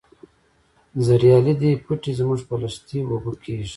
زریالي 1.05 1.53
دي 1.61 1.71
پټی 1.85 2.11
زموږ 2.19 2.39
په 2.49 2.55
لښتي 2.61 2.99
اوبه 3.07 3.31
کیږي. 3.43 3.69